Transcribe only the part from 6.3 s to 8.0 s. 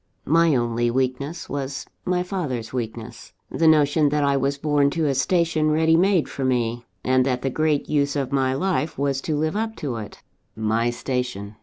me, and that the great